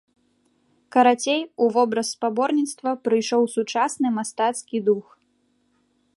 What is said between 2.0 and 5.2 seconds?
спаборніцтва прыйшоў сучасны мастацкі дух.